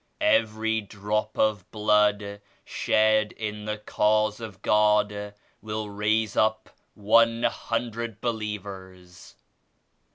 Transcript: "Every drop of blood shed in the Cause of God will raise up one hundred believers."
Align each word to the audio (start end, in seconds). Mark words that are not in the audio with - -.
"Every 0.19 0.81
drop 0.81 1.37
of 1.37 1.69
blood 1.69 2.41
shed 2.65 3.33
in 3.33 3.65
the 3.65 3.77
Cause 3.77 4.39
of 4.39 4.63
God 4.63 5.35
will 5.61 5.91
raise 5.91 6.35
up 6.35 6.71
one 6.95 7.43
hundred 7.43 8.19
believers." 8.19 9.35